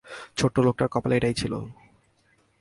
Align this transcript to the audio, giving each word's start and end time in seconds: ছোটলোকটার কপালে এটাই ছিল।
ছোটলোকটার 0.37 0.87
কপালে 0.87 1.15
এটাই 1.17 1.33
ছিল। 1.33 1.53